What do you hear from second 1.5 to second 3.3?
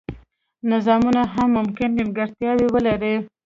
ممکن نیمګړتیاوې ولري.